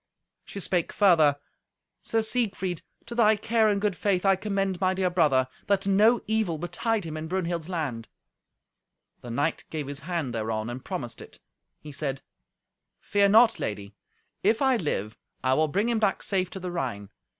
She 0.43 0.59
spake 0.59 0.91
further, 0.91 1.37
"Sir 2.01 2.23
Siegfried, 2.23 2.81
to 3.05 3.13
thy 3.13 3.35
care 3.35 3.69
and 3.69 3.79
good 3.79 3.95
faith 3.95 4.25
I 4.25 4.35
commend 4.35 4.81
my 4.81 4.95
dear 4.95 5.11
brother, 5.11 5.47
that 5.67 5.85
no 5.85 6.23
evil 6.25 6.57
betide 6.57 7.05
him 7.05 7.15
in 7.15 7.27
Brunhild's 7.27 7.69
land." 7.69 8.07
The 9.21 9.29
knight 9.29 9.63
gave 9.69 9.85
his 9.85 9.99
hand 9.99 10.33
thereon, 10.33 10.71
and 10.71 10.83
promised 10.83 11.21
it. 11.21 11.39
He 11.79 11.91
said, 11.91 12.23
"Fear 12.99 13.29
not, 13.29 13.59
lady; 13.59 13.93
if 14.41 14.59
I 14.59 14.75
live, 14.75 15.19
I 15.43 15.53
will 15.53 15.67
bring 15.67 15.87
him 15.87 15.99
back 15.99 16.23
safe 16.23 16.49
to 16.49 16.59
the 16.59 16.71
Rhine. 16.71 17.11